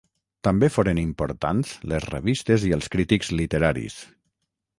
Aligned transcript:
També 0.45 0.69
foren 0.77 1.01
importants 1.01 1.73
les 1.93 2.07
revistes 2.13 2.67
i 2.71 2.75
els 2.79 2.91
crítics 2.97 3.31
literaris. 3.43 4.01